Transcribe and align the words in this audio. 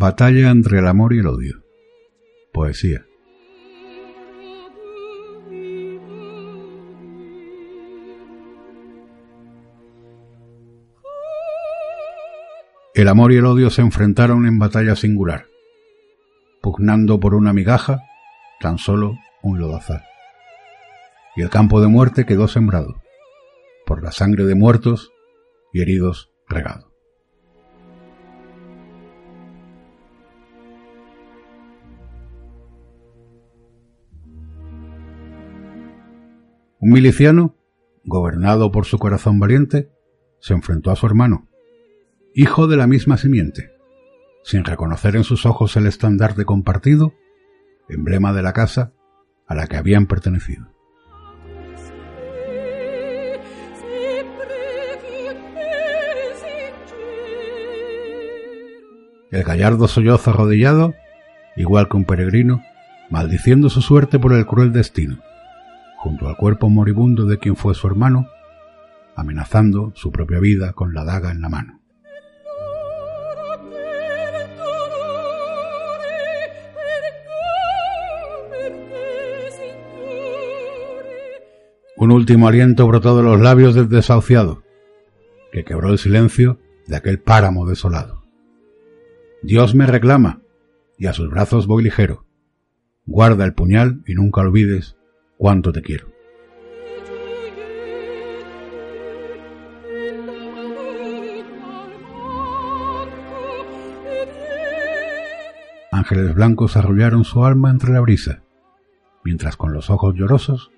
Batalla 0.00 0.50
entre 0.50 0.78
el 0.78 0.86
amor 0.86 1.12
y 1.12 1.18
el 1.18 1.26
odio. 1.26 1.64
Poesía. 2.52 3.04
El 12.94 13.08
amor 13.08 13.32
y 13.32 13.38
el 13.38 13.44
odio 13.44 13.70
se 13.70 13.82
enfrentaron 13.82 14.46
en 14.46 14.60
batalla 14.60 14.94
singular, 14.94 15.46
pugnando 16.62 17.18
por 17.18 17.34
una 17.34 17.52
migaja, 17.52 17.98
tan 18.60 18.78
solo 18.78 19.18
un 19.42 19.58
lodazal. 19.58 20.04
Y 21.34 21.42
el 21.42 21.50
campo 21.50 21.80
de 21.80 21.88
muerte 21.88 22.24
quedó 22.24 22.46
sembrado, 22.46 23.02
por 23.84 24.04
la 24.04 24.12
sangre 24.12 24.44
de 24.44 24.54
muertos 24.54 25.10
y 25.72 25.82
heridos 25.82 26.30
regado. 26.48 26.87
Un 36.88 36.94
miliciano, 36.94 37.54
gobernado 38.02 38.72
por 38.72 38.86
su 38.86 38.98
corazón 38.98 39.38
valiente, 39.38 39.90
se 40.40 40.54
enfrentó 40.54 40.90
a 40.90 40.96
su 40.96 41.04
hermano, 41.04 41.46
hijo 42.32 42.66
de 42.66 42.78
la 42.78 42.86
misma 42.86 43.18
simiente, 43.18 43.72
sin 44.42 44.64
reconocer 44.64 45.14
en 45.14 45.22
sus 45.22 45.44
ojos 45.44 45.76
el 45.76 45.86
estandarte 45.86 46.46
compartido, 46.46 47.12
emblema 47.90 48.32
de 48.32 48.40
la 48.40 48.54
casa 48.54 48.94
a 49.46 49.54
la 49.54 49.66
que 49.66 49.76
habían 49.76 50.06
pertenecido. 50.06 50.66
El 59.30 59.42
gallardo 59.44 59.88
sollozo 59.88 60.30
arrodillado, 60.30 60.94
igual 61.54 61.90
que 61.90 61.98
un 61.98 62.06
peregrino, 62.06 62.62
maldiciendo 63.10 63.68
su 63.68 63.82
suerte 63.82 64.18
por 64.18 64.32
el 64.32 64.46
cruel 64.46 64.72
destino, 64.72 65.18
junto 65.98 66.28
al 66.28 66.36
cuerpo 66.36 66.70
moribundo 66.70 67.26
de 67.26 67.38
quien 67.38 67.56
fue 67.56 67.74
su 67.74 67.86
hermano, 67.88 68.28
amenazando 69.16 69.92
su 69.94 70.12
propia 70.12 70.38
vida 70.38 70.72
con 70.72 70.94
la 70.94 71.04
daga 71.04 71.32
en 71.32 71.40
la 71.40 71.48
mano. 71.48 71.80
Un 81.96 82.12
último 82.12 82.46
aliento 82.46 82.86
brotó 82.86 83.16
de 83.16 83.24
los 83.24 83.40
labios 83.40 83.74
del 83.74 83.88
desahuciado, 83.88 84.62
que 85.50 85.64
quebró 85.64 85.90
el 85.90 85.98
silencio 85.98 86.60
de 86.86 86.94
aquel 86.94 87.18
páramo 87.18 87.66
desolado. 87.66 88.22
Dios 89.42 89.74
me 89.74 89.84
reclama, 89.84 90.40
y 90.96 91.06
a 91.06 91.12
sus 91.12 91.28
brazos 91.28 91.66
voy 91.66 91.82
ligero. 91.82 92.24
Guarda 93.04 93.44
el 93.44 93.52
puñal 93.52 94.02
y 94.06 94.14
nunca 94.14 94.42
olvides 94.42 94.97
cuánto 95.38 95.72
te 95.72 95.80
quiero. 95.80 96.08
Ángeles 105.90 106.34
blancos 106.34 106.76
arrullaron 106.76 107.24
su 107.24 107.44
alma 107.44 107.70
entre 107.70 107.92
la 107.92 108.00
brisa, 108.00 108.42
mientras 109.24 109.56
con 109.56 109.72
los 109.72 109.90
ojos 109.90 110.14
llorosos 110.14 110.70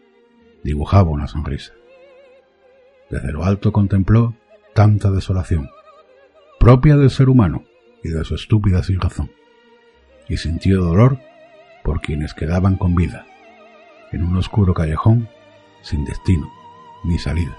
dibujaba 0.62 1.10
una 1.10 1.26
sonrisa. 1.26 1.72
Desde 3.10 3.32
lo 3.32 3.44
alto 3.44 3.72
contempló 3.72 4.34
tanta 4.74 5.10
desolación, 5.10 5.68
propia 6.58 6.96
del 6.96 7.10
ser 7.10 7.28
humano 7.28 7.64
y 8.02 8.08
de 8.08 8.24
su 8.24 8.34
estúpida 8.34 8.82
sin 8.82 9.00
razón, 9.00 9.30
y 10.28 10.36
sintió 10.36 10.82
dolor 10.82 11.18
por 11.82 12.00
quienes 12.00 12.32
quedaban 12.32 12.76
con 12.76 12.94
vida, 12.94 13.26
en 14.12 14.24
un 14.24 14.36
oscuro 14.36 14.74
callejón 14.74 15.28
sin 15.82 16.04
destino 16.04 16.50
ni 17.04 17.18
salida. 17.18 17.56